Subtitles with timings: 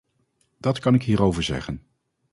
[0.57, 1.85] Dat kan ik hierover zeggen.